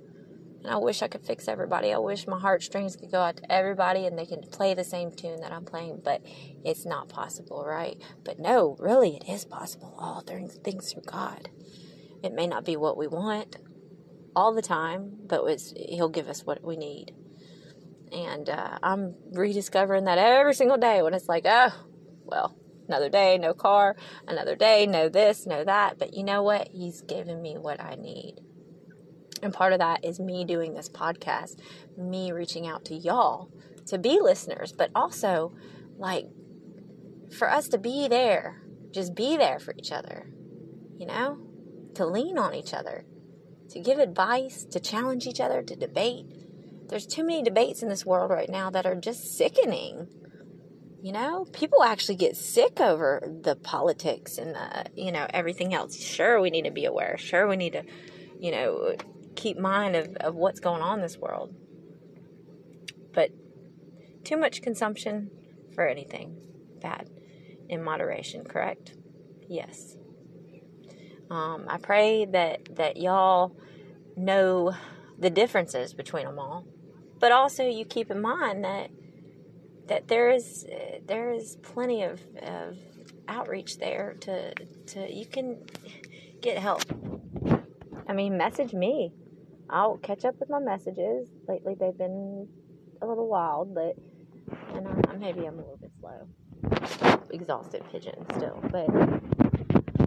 [0.64, 1.92] And I wish I could fix everybody.
[1.92, 5.12] I wish my heartstrings could go out to everybody and they can play the same
[5.12, 6.20] tune that I'm playing, but
[6.64, 7.96] it's not possible, right?
[8.24, 9.94] But no, really, it is possible.
[9.98, 11.48] All things, through God.
[12.24, 13.56] It may not be what we want
[14.34, 15.42] all the time, but
[15.76, 17.14] He'll give us what we need.
[18.12, 21.72] And uh, I'm rediscovering that every single day when it's like, oh,
[22.24, 22.59] well,
[22.90, 23.94] another day, no car,
[24.26, 25.98] another day, no this, no that.
[25.98, 26.68] But you know what?
[26.72, 28.40] He's given me what I need.
[29.42, 31.60] And part of that is me doing this podcast,
[31.96, 33.50] me reaching out to y'all
[33.86, 35.54] to be listeners, but also
[35.96, 36.26] like
[37.38, 40.28] for us to be there, just be there for each other,
[40.98, 41.38] you know,
[41.94, 43.04] to lean on each other,
[43.70, 46.26] to give advice, to challenge each other, to debate.
[46.88, 50.08] There's too many debates in this world right now that are just sickening.
[51.02, 55.96] You know, people actually get sick over the politics and the, you know, everything else.
[55.98, 57.16] Sure, we need to be aware.
[57.16, 57.84] Sure, we need to,
[58.38, 58.96] you know,
[59.34, 61.54] keep mind of, of what's going on in this world.
[63.14, 63.30] But
[64.24, 65.30] too much consumption
[65.74, 66.36] for anything
[66.82, 67.08] bad
[67.68, 68.94] in moderation, correct?
[69.48, 69.96] Yes.
[71.30, 73.56] Um, I pray that, that y'all
[74.16, 74.74] know
[75.18, 76.66] the differences between them all,
[77.18, 78.90] but also you keep in mind that
[79.90, 80.64] that there is
[81.06, 82.78] there is plenty of, of
[83.28, 84.54] outreach there to
[84.86, 85.58] to you can
[86.40, 86.84] get help.
[88.08, 89.12] I mean, message me.
[89.68, 91.28] I'll catch up with my messages.
[91.48, 92.48] Lately, they've been
[93.02, 93.96] a little wild, but
[94.74, 96.28] and I, maybe I'm a little bit slow.
[97.30, 98.88] Exhausted pigeon still, but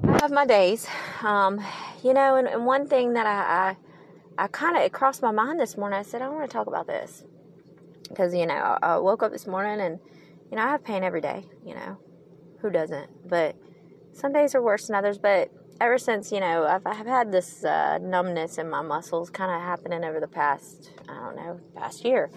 [0.06, 0.88] I have my days.
[1.24, 1.62] Um,
[2.04, 3.76] you know, and, and, one thing that I
[4.38, 6.00] I, I kind of it crossed my mind this morning.
[6.00, 7.24] I said I want to talk about this
[8.14, 10.00] because you know I, woke up this morning and
[10.52, 11.46] you know I have pain every day.
[11.66, 11.98] You know,
[12.62, 13.28] who doesn't?
[13.28, 13.56] But
[14.14, 15.18] some days are worse than others.
[15.18, 15.50] But
[15.82, 19.62] ever since you know I've, I've had this uh, numbness in my muscles kind of
[19.62, 22.30] happening over the past I don't know past year.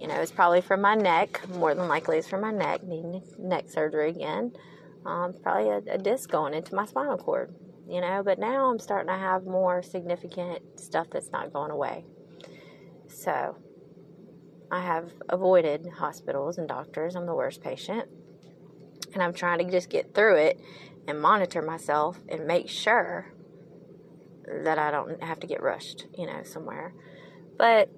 [0.00, 1.40] You know, it's probably from my neck.
[1.50, 4.52] More than likely, it's from my neck needing neck surgery again.
[5.06, 7.54] Um, probably a, a disc going into my spinal cord.
[7.88, 12.06] You know, but now I'm starting to have more significant stuff that's not going away.
[13.08, 13.56] So
[14.74, 17.14] I have avoided hospitals and doctors.
[17.14, 18.08] I'm the worst patient.
[19.12, 20.60] And I'm trying to just get through it
[21.06, 23.32] and monitor myself and make sure
[24.64, 26.92] that I don't have to get rushed, you know, somewhere.
[27.56, 27.88] But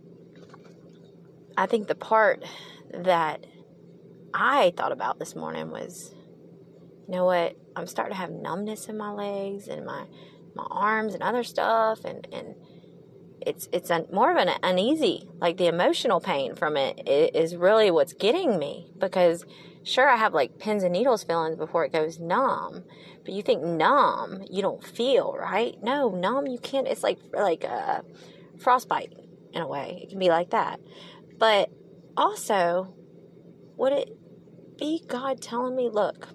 [1.56, 2.44] I think the part
[2.92, 3.46] that
[4.34, 6.14] I thought about this morning was,
[7.08, 7.56] you know what?
[7.74, 10.04] I'm starting to have numbness in my legs and my
[10.54, 12.54] my arms and other stuff, and and
[13.46, 17.90] it's it's a, more of an uneasy, like the emotional pain from it is really
[17.90, 19.46] what's getting me because
[19.84, 22.84] sure I have like pins and needles feelings before it goes numb,
[23.24, 25.76] but you think numb, you don't feel, right?
[25.82, 26.88] No, numb you can't.
[26.88, 28.02] It's like like a
[28.58, 29.14] frostbite
[29.52, 30.00] in a way.
[30.02, 30.80] It can be like that.
[31.38, 31.70] But
[32.16, 32.94] also,
[33.76, 34.16] would it
[34.78, 36.28] be God telling me, look,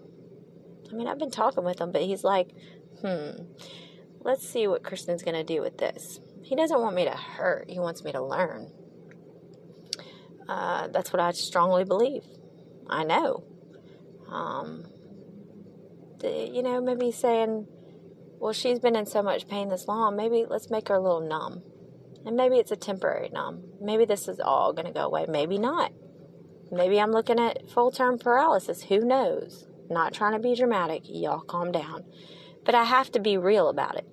[0.92, 2.52] I mean, I've been talking with him, but he's like,
[3.02, 3.32] hmm,
[4.22, 6.20] let's see what Kristen's going to do with this.
[6.44, 8.72] He doesn't want me to hurt, he wants me to learn.
[10.48, 12.24] Uh, that's what I strongly believe.
[12.90, 13.44] I know.
[14.30, 14.86] Um,
[16.20, 17.68] the, you know, maybe saying,
[18.40, 21.22] well, she's been in so much pain this long, maybe let's make her a little
[21.22, 21.64] numb.
[22.26, 23.64] And maybe it's a temporary numb.
[23.80, 25.26] Maybe this is all going to go away.
[25.28, 25.92] Maybe not.
[26.72, 28.84] Maybe I'm looking at full term paralysis.
[28.84, 29.68] Who knows?
[29.90, 31.02] Not trying to be dramatic.
[31.06, 32.06] Y'all calm down.
[32.64, 34.08] But I have to be real about it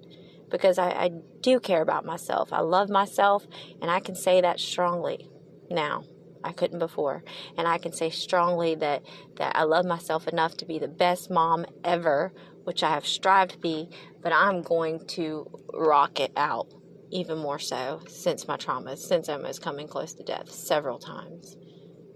[0.50, 2.52] because I, I do care about myself.
[2.52, 3.46] I love myself,
[3.80, 5.28] and I can say that strongly
[5.70, 6.04] now.
[6.44, 7.24] I couldn't before.
[7.56, 9.02] And I can say strongly that,
[9.36, 12.32] that I love myself enough to be the best mom ever,
[12.64, 13.88] which I have strived to be,
[14.22, 16.68] but I'm going to rock it out
[17.10, 21.56] even more so since my trauma, since almost coming close to death several times,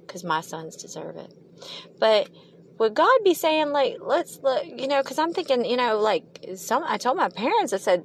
[0.07, 1.33] because my sons deserve it.
[1.99, 2.29] But
[2.79, 5.03] would God be saying like, let's look, you know?
[5.03, 6.25] Because I'm thinking, you know, like
[6.57, 6.83] some.
[6.85, 8.05] I told my parents, I said,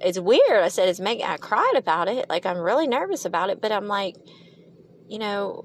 [0.00, 0.62] it's weird.
[0.62, 1.24] I said it's making.
[1.24, 2.28] I cried about it.
[2.28, 4.16] Like I'm really nervous about it, but I'm like,
[5.08, 5.64] you know.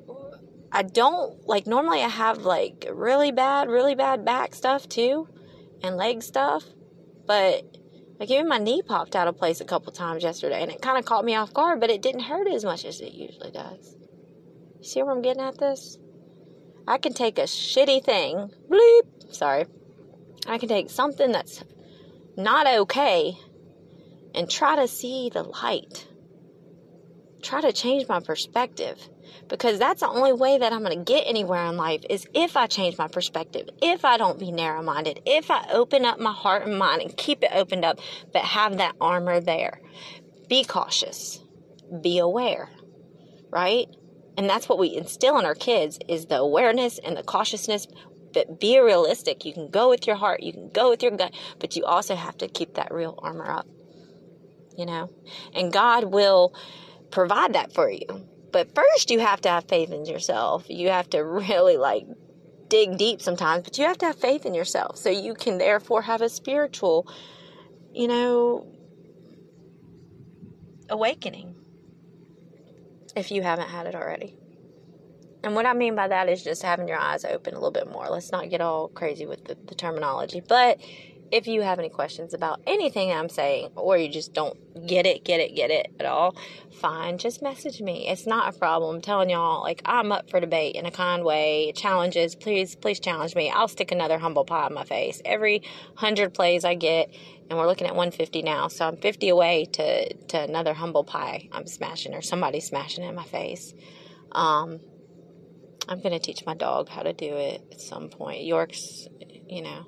[0.72, 5.28] I don't like normally I have like really bad, really bad back stuff too
[5.82, 6.64] and leg stuff,
[7.26, 7.64] but
[8.20, 10.98] like even my knee popped out of place a couple times yesterday, and it kind
[10.98, 13.96] of caught me off guard, but it didn't hurt as much as it usually does.
[14.80, 15.98] You see where I'm getting at this?
[16.88, 19.66] I can take a shitty thing, bleep, sorry.
[20.48, 21.64] I can take something that's
[22.38, 23.38] not okay
[24.40, 26.08] and try to see the light.
[27.44, 28.98] Try to change my perspective
[29.50, 32.58] because that's the only way that I'm going to get anywhere in life is if
[32.58, 36.32] I change my perspective, if I don't be narrow minded, if I open up my
[36.32, 38.00] heart and mind and keep it opened up,
[38.34, 39.82] but have that armor there.
[40.48, 41.40] Be cautious.
[42.02, 42.70] be aware,
[43.52, 43.88] right?
[44.38, 47.88] And that's what we instill in our kids is the awareness and the cautiousness.
[48.34, 49.44] But be realistic.
[49.44, 52.16] You can go with your heart, you can go with your gut, but you also
[52.16, 53.68] have to keep that real armor up.
[54.80, 55.10] You know?
[55.54, 56.54] And God will
[57.12, 58.08] provide that for you.
[58.52, 60.66] But first you have to have faith in yourself.
[60.70, 62.06] You have to really like
[62.70, 66.04] dig deep sometimes, but you have to have faith in yourself so you can therefore
[66.04, 67.12] have a spiritual,
[67.94, 68.68] you know,
[70.90, 71.56] awakening
[73.16, 74.36] if you haven't had it already.
[75.44, 77.90] And what I mean by that is just having your eyes open a little bit
[77.90, 78.08] more.
[78.10, 80.42] Let's not get all crazy with the, the terminology.
[80.46, 80.80] But
[81.32, 85.24] if you have any questions about anything I'm saying, or you just don't get it,
[85.24, 86.36] get it, get it at all,
[86.72, 88.08] fine, just message me.
[88.08, 88.96] It's not a problem.
[88.96, 91.72] I'm telling y'all, like, I'm up for debate in a kind way.
[91.76, 93.52] Challenges, please, please challenge me.
[93.52, 95.22] I'll stick another humble pie in my face.
[95.26, 95.60] Every
[95.94, 97.14] 100 plays I get,
[97.50, 101.50] and we're looking at 150 now, so I'm 50 away to, to another humble pie
[101.52, 103.74] I'm smashing, or somebody smashing in my face.
[104.32, 104.80] Um,
[105.88, 108.44] I'm going to teach my dog how to do it at some point.
[108.44, 109.08] York's,
[109.48, 109.86] you know,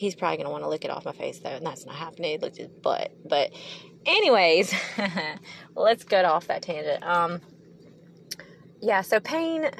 [0.00, 1.94] he's probably going to want to lick it off my face, though, and that's not
[1.94, 2.30] happening.
[2.30, 3.12] He licked his butt.
[3.28, 3.50] But,
[4.06, 4.74] anyways,
[5.76, 7.04] let's get off that tangent.
[7.04, 7.42] Um,
[8.80, 9.70] yeah, so pain,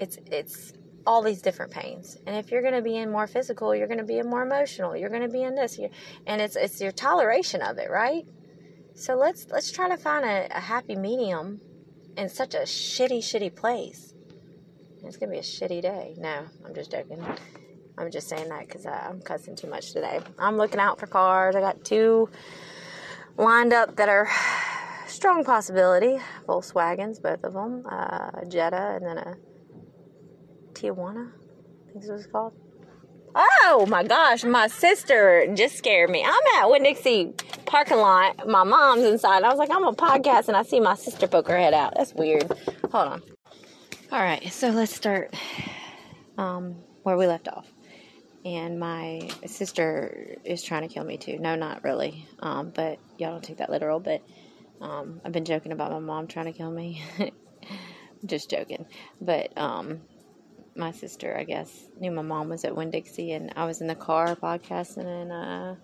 [0.00, 0.72] it's, it's,
[1.06, 2.18] all these different pains.
[2.26, 4.42] And if you're going to be in more physical, you're going to be in more
[4.42, 4.96] emotional.
[4.96, 5.78] You're going to be in this,
[6.26, 8.26] and it's it's your toleration of it, right?
[8.96, 11.60] So let's let's try to find a, a happy medium
[12.16, 14.14] in such a shitty, shitty place.
[15.04, 16.16] It's gonna be a shitty day.
[16.18, 17.24] No, I'm just joking.
[17.98, 20.20] I'm just saying that because uh, I'm cussing too much today.
[20.38, 21.56] I'm looking out for cars.
[21.56, 22.28] I got two
[23.36, 24.28] lined up that are
[25.06, 26.18] strong possibility.
[26.46, 27.84] Volkswagens, both of them.
[27.90, 29.36] Uh, a Jetta and then a
[30.72, 31.28] Tiguan.
[31.28, 32.52] I think this was called.
[33.38, 36.24] Oh my gosh, my sister just scared me.
[36.24, 37.34] I'm at Winn Dixie
[37.66, 38.48] parking lot.
[38.48, 39.42] My mom's inside.
[39.42, 41.94] I was like, I'm on podcast and I see my sister poke her head out.
[41.96, 42.50] That's weird.
[42.92, 43.22] Hold on.
[44.10, 45.34] All right, so let's start
[46.38, 47.66] um, where we left off.
[48.46, 51.36] And my sister is trying to kill me too.
[51.40, 52.24] No, not really.
[52.38, 53.98] Um, but y'all don't take that literal.
[53.98, 54.22] But
[54.80, 57.02] um, I've been joking about my mom trying to kill me.
[58.24, 58.86] just joking.
[59.20, 60.02] But um,
[60.76, 63.88] my sister, I guess, knew my mom was at Winn Dixie, and I was in
[63.88, 65.74] the car podcasting, and uh,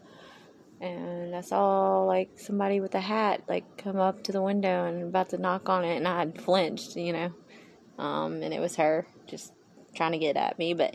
[0.81, 5.03] and I saw like somebody with a hat like come up to the window and
[5.03, 7.33] about to knock on it, and I had flinched, you know,
[7.98, 9.53] um, and it was her just
[9.96, 10.94] trying to get at me, but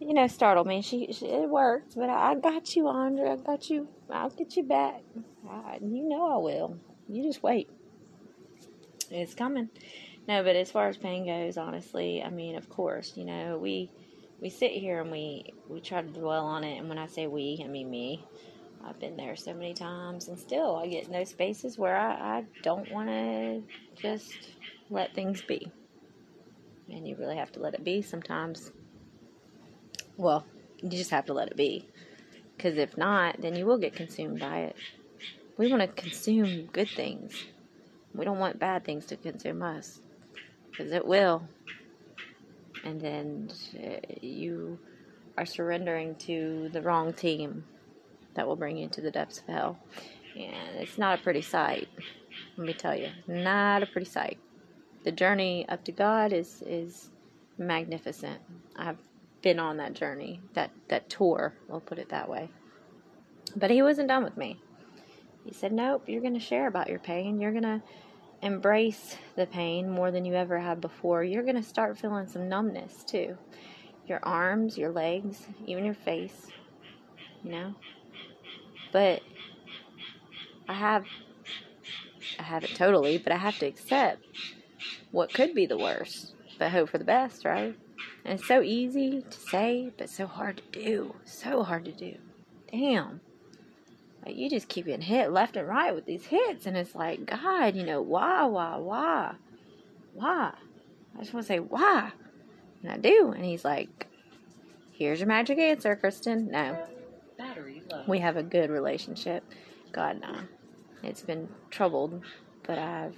[0.00, 0.82] you know, startled me.
[0.82, 3.30] She, she it worked, but I, I, got you, Andre.
[3.30, 3.86] I got you.
[4.10, 5.02] I'll get you back.
[5.48, 6.78] I, you know I will.
[7.08, 7.68] You just wait.
[9.10, 9.68] It's coming.
[10.26, 13.90] No, but as far as pain goes, honestly, I mean, of course, you know, we
[14.40, 17.26] we sit here and we we try to dwell on it, and when I say
[17.26, 18.24] we, I mean me.
[18.82, 22.38] I've been there so many times, and still I get in those spaces where I,
[22.38, 23.62] I don't want to
[24.00, 24.32] just
[24.88, 25.70] let things be.
[26.90, 28.72] And you really have to let it be sometimes.
[30.20, 30.44] Well,
[30.82, 31.88] you just have to let it be.
[32.54, 34.76] Because if not, then you will get consumed by it.
[35.56, 37.46] We want to consume good things.
[38.14, 40.00] We don't want bad things to consume us
[40.70, 41.42] because it will.
[42.84, 43.50] And then
[43.82, 44.78] uh, you
[45.38, 47.64] are surrendering to the wrong team
[48.34, 49.78] that will bring you to the depths of hell.
[50.36, 51.88] And it's not a pretty sight.
[52.58, 54.38] Let me tell you, not a pretty sight.
[55.02, 57.08] The journey up to God is is
[57.56, 58.40] magnificent.
[58.76, 58.98] I've
[59.42, 61.54] been on that journey, that that tour.
[61.68, 62.50] We'll put it that way.
[63.56, 64.60] But he wasn't done with me.
[65.44, 67.40] He said, "Nope, you're going to share about your pain.
[67.40, 67.82] You're going to
[68.42, 72.48] embrace the pain more than you ever had before, you're going to start feeling some
[72.48, 73.36] numbness too.
[74.06, 76.48] Your arms, your legs, even your face,
[77.44, 77.74] you know?
[78.92, 79.22] But
[80.68, 81.04] I have
[82.38, 84.24] I haven't totally, but I have to accept
[85.10, 87.76] what could be the worst, but hope for the best, right?
[88.24, 91.14] And it's so easy to say, but so hard to do.
[91.24, 92.16] So hard to do.
[92.70, 93.20] Damn.
[94.24, 97.24] Like you just keep getting hit left and right with these hits, and it's like,
[97.24, 99.34] God, you know, why, why, why,
[100.12, 100.52] why?
[101.16, 102.12] I just want to say why,
[102.82, 103.32] and I do.
[103.34, 104.06] And he's like,
[104.92, 106.86] "Here's your magic answer, Kristen." No,
[107.38, 108.04] battery low.
[108.06, 109.42] We have a good relationship.
[109.92, 110.34] God, no,
[111.02, 112.22] it's been troubled,
[112.64, 113.16] but I've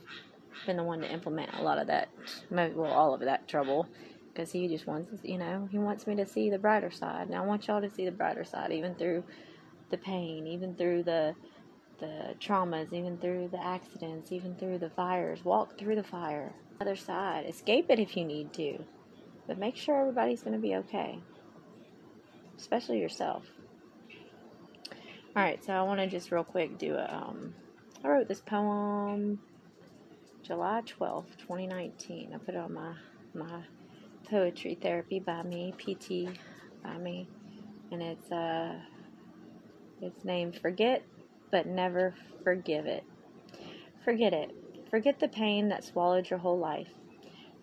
[0.67, 2.09] been the one to implement a lot of that,
[2.51, 3.89] well, all of that trouble
[4.33, 7.27] because he just wants, you know, he wants me to see the brighter side.
[7.27, 9.25] And I want y'all to see the brighter side, even through
[9.91, 11.35] the pain, even through the
[11.99, 15.45] the traumas, even through the accidents, even through the fires.
[15.45, 16.53] Walk through the fire.
[16.81, 17.47] Other side.
[17.47, 18.79] Escape it if you need to.
[19.47, 21.21] But make sure everybody's going to be okay.
[22.59, 23.47] Especially yourself.
[25.37, 27.55] Alright, so I want to just real quick do a, um,
[28.05, 29.39] I wrote this poem
[30.43, 32.33] July 12th, 2019.
[32.35, 32.95] I put it on my
[33.33, 33.63] my
[34.25, 36.29] poetry therapy by me, PT
[36.83, 37.29] by me,
[37.91, 38.75] and it's uh
[40.01, 41.05] it's named Forget
[41.51, 43.05] but Never Forgive It.
[44.05, 44.51] Forget it.
[44.91, 46.89] Forget the pain that swallowed your whole life.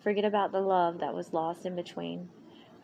[0.02, 2.30] Forget about the love that was lost in between.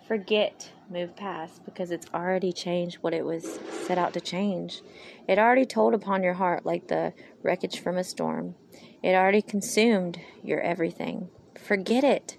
[0.07, 4.83] Forget, move past, because it's already changed what it was set out to change.
[5.27, 7.13] It already told upon your heart like the
[7.43, 8.55] wreckage from a storm.
[9.03, 11.31] It already consumed your everything.
[11.59, 12.37] Forget it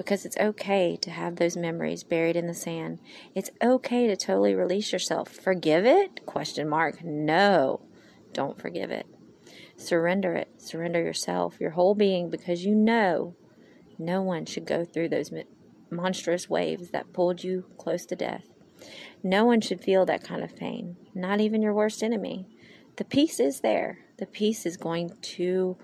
[0.00, 2.98] because it's okay to have those memories buried in the sand.
[3.34, 5.28] It's okay to totally release yourself.
[5.28, 6.24] Forgive it?
[6.24, 7.04] Question mark.
[7.04, 7.82] No.
[8.32, 9.04] Don't forgive it.
[9.76, 10.48] Surrender it.
[10.56, 13.36] Surrender yourself, your whole being because you know
[13.98, 15.30] no one should go through those
[15.90, 18.46] monstrous waves that pulled you close to death.
[19.22, 22.46] No one should feel that kind of pain, not even your worst enemy.
[22.96, 23.98] The peace is there.
[24.16, 25.76] The peace is going to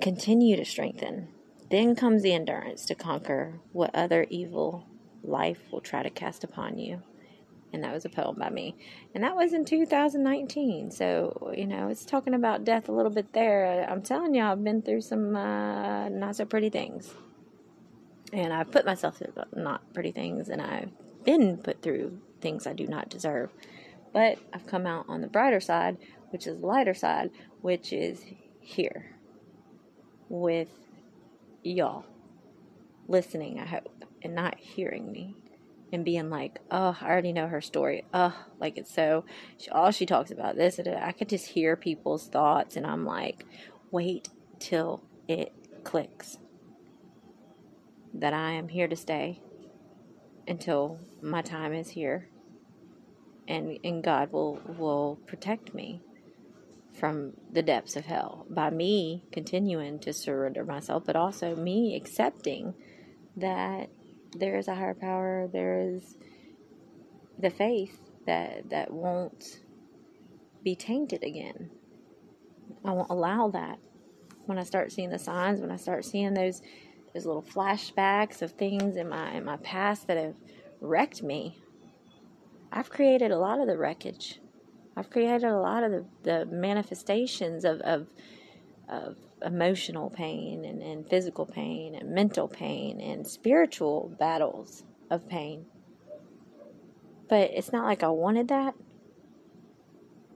[0.00, 1.28] continue to strengthen.
[1.70, 4.86] Then comes the endurance to conquer what other evil
[5.22, 7.02] life will try to cast upon you.
[7.72, 8.76] And that was a poem by me.
[9.14, 10.92] And that was in 2019.
[10.92, 13.84] So, you know, it's talking about death a little bit there.
[13.90, 17.12] I'm telling you, I've been through some uh, not so pretty things.
[18.32, 20.48] And I've put myself through not pretty things.
[20.48, 20.90] And I've
[21.24, 23.50] been put through things I do not deserve.
[24.12, 25.96] But I've come out on the brighter side,
[26.30, 28.24] which is the lighter side, which is
[28.60, 29.16] here
[30.28, 30.68] with
[31.64, 32.04] y'all
[33.08, 35.36] listening, I hope, and not hearing me
[35.92, 38.04] and being like, oh, I already know her story.
[38.12, 39.24] Oh, like it's so,
[39.58, 40.78] she, all she talks about this.
[40.78, 43.44] And I could just hear people's thoughts, and I'm like,
[43.90, 45.52] wait till it
[45.84, 46.38] clicks
[48.12, 49.40] that I am here to stay
[50.46, 52.28] until my time is here.
[53.46, 56.00] And, and God will, will protect me
[56.94, 62.74] from the depths of hell by me continuing to surrender myself, but also me accepting
[63.36, 63.90] that
[64.36, 66.16] there is a higher power, there is
[67.38, 69.60] the faith that that won't
[70.62, 71.70] be tainted again.
[72.84, 73.78] I won't allow that.
[74.46, 76.62] When I start seeing the signs, when I start seeing those
[77.12, 80.36] those little flashbacks of things in my in my past that have
[80.80, 81.58] wrecked me,
[82.72, 84.40] I've created a lot of the wreckage
[84.96, 88.06] I've created a lot of the, the manifestations of, of,
[88.88, 95.66] of emotional pain and, and physical pain and mental pain and spiritual battles of pain.
[97.28, 98.74] But it's not like I wanted that,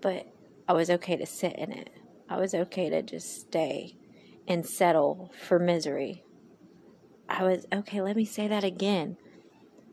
[0.00, 0.26] but
[0.66, 1.90] I was okay to sit in it.
[2.28, 3.96] I was okay to just stay
[4.46, 6.24] and settle for misery.
[7.28, 9.16] I was okay, let me say that again.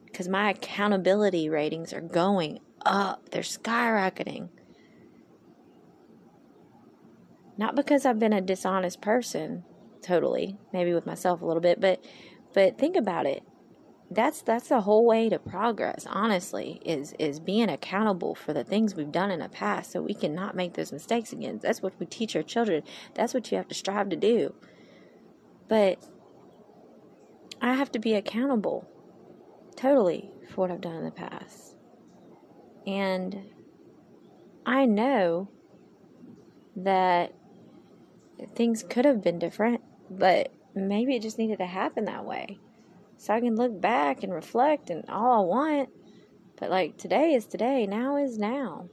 [0.05, 4.49] Because my accountability ratings are going up, they're skyrocketing.
[7.57, 9.63] Not because I've been a dishonest person,
[10.01, 12.03] totally, maybe with myself a little bit, but
[12.53, 13.43] but think about it.
[14.11, 18.95] That's that's the whole way to progress, honestly, is is being accountable for the things
[18.95, 21.59] we've done in the past so we cannot make those mistakes again.
[21.61, 22.83] That's what we teach our children.
[23.13, 24.53] That's what you have to strive to do.
[25.67, 26.03] But
[27.61, 28.87] I have to be accountable
[29.75, 31.74] totally for what I've done in the past.
[32.85, 33.49] And
[34.65, 35.49] I know
[36.75, 37.33] that
[38.53, 42.59] things could have been different, but maybe it just needed to happen that way.
[43.17, 45.89] So I can look back and reflect and all I want.
[46.57, 48.89] But like today is today, now is now.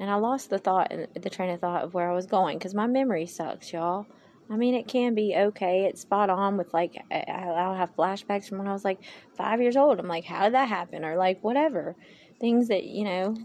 [0.00, 2.58] And I lost the thought, and the train of thought of where I was going
[2.58, 4.06] because my memory sucks, y'all.
[4.50, 5.84] I mean, it can be okay.
[5.84, 9.00] It's spot on with like, I'll have flashbacks from when I was like
[9.36, 9.98] five years old.
[9.98, 11.04] I'm like, how did that happen?
[11.04, 11.96] Or like, whatever.
[12.40, 13.36] Things that, you know,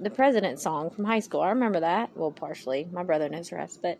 [0.00, 1.40] the president song from high school.
[1.40, 2.16] I remember that.
[2.16, 2.88] Well, partially.
[2.90, 3.80] My brother knows the rest.
[3.82, 3.98] But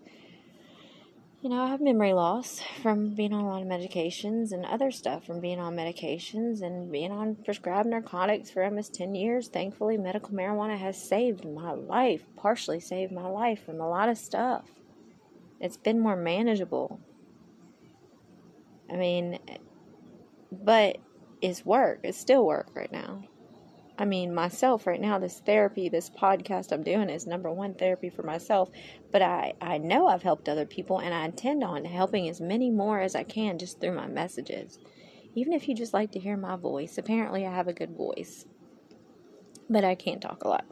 [1.42, 4.90] you know, I have memory loss from being on a lot of medications and other
[4.90, 9.48] stuff from being on medications and being on prescribed narcotics for almost 10 years.
[9.48, 14.18] Thankfully, medical marijuana has saved my life, partially saved my life from a lot of
[14.18, 14.66] stuff.
[15.60, 17.00] It's been more manageable.
[18.92, 19.38] I mean,
[20.52, 20.98] but
[21.40, 22.00] it's work.
[22.02, 23.22] It's still work right now.
[24.00, 28.08] I mean, myself right now, this therapy, this podcast I'm doing is number one therapy
[28.08, 28.70] for myself.
[29.12, 32.70] But I, I know I've helped other people, and I intend on helping as many
[32.70, 34.78] more as I can just through my messages.
[35.34, 38.46] Even if you just like to hear my voice, apparently I have a good voice,
[39.68, 40.64] but I can't talk a lot.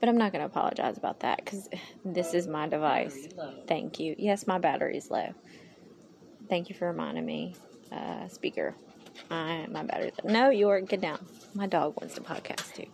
[0.00, 1.68] But I'm not going to apologize about that because
[2.04, 3.28] this is my device.
[3.68, 4.16] Thank you.
[4.18, 5.28] Yes, my battery's low.
[6.48, 7.54] Thank you for reminding me,
[7.92, 8.74] uh, speaker.
[9.30, 10.32] I, my battery's low.
[10.32, 11.18] No, York, get down
[11.54, 12.86] my dog wants to podcast too.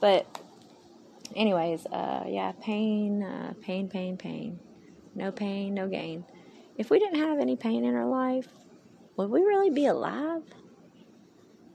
[0.00, 0.26] But
[1.34, 4.58] anyways, uh, yeah, pain, uh, pain, pain, pain.
[5.14, 6.24] No pain, no gain.
[6.76, 8.48] If we didn't have any pain in our life,
[9.16, 10.42] would we really be alive?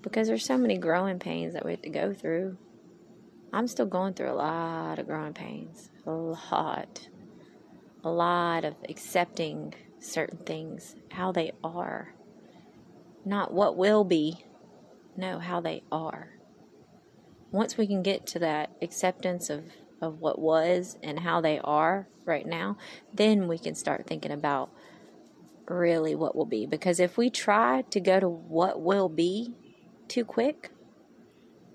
[0.01, 2.57] Because there's so many growing pains that we have to go through.
[3.53, 5.89] I'm still going through a lot of growing pains.
[6.05, 7.07] A lot.
[8.03, 12.13] A lot of accepting certain things, how they are.
[13.25, 14.45] Not what will be,
[15.15, 16.29] no, how they are.
[17.51, 19.65] Once we can get to that acceptance of,
[20.01, 22.77] of what was and how they are right now,
[23.13, 24.69] then we can start thinking about
[25.67, 26.65] really what will be.
[26.65, 29.53] Because if we try to go to what will be
[30.07, 30.71] too quick,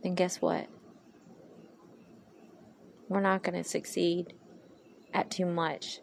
[0.02, 0.68] then guess what?
[3.08, 4.34] We're not going to succeed
[5.12, 6.00] at too much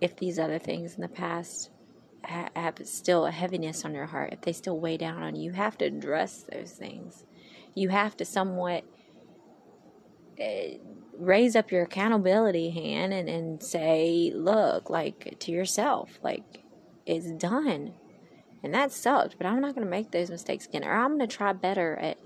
[0.00, 1.70] if these other things in the past
[2.24, 5.52] have still a heaviness on your heart, if they still weigh down on you, you
[5.52, 7.24] have to address those things.
[7.74, 8.84] You have to somewhat
[10.40, 10.78] uh,
[11.18, 16.62] raise up your accountability hand and, and say, look, like to yourself, like
[17.06, 17.94] it's done.
[18.62, 20.84] And that sucked, but I'm not going to make those mistakes again.
[20.84, 22.18] Or I'm going to try better at,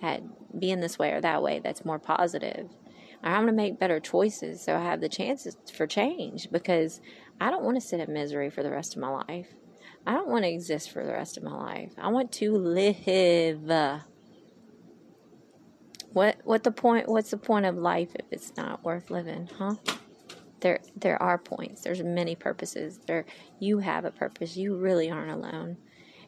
[0.00, 0.22] at
[0.58, 2.68] being this way or that way that's more positive.
[3.22, 7.00] Or I'm going to make better choices so I have the chances for change because
[7.42, 9.48] I don't want to sit in misery for the rest of my life.
[10.06, 11.92] I don't want to exist for the rest of my life.
[11.98, 14.00] I want to live.
[16.12, 19.74] What what the point what's the point of life if it's not worth living, huh?
[20.60, 21.82] There there are points.
[21.82, 23.00] There's many purposes.
[23.08, 23.26] There
[23.58, 24.56] you have a purpose.
[24.56, 25.78] You really aren't alone.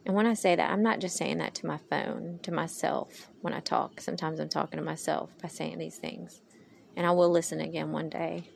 [0.04, 3.30] And when I say that, I'm not just saying that to my phone, to myself
[3.40, 4.00] when I talk.
[4.00, 6.42] Sometimes I'm talking to myself by saying these things.
[6.96, 8.48] And I will listen again one day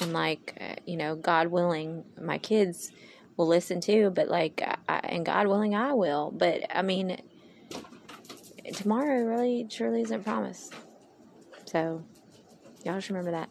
[0.00, 2.92] and like uh, you know god willing my kids
[3.36, 6.30] will listen too but like I, and god willing i will.
[6.30, 7.16] But i mean
[8.74, 10.74] tomorrow really truly isn't promised.
[11.66, 12.02] So
[12.84, 13.50] y'all just remember that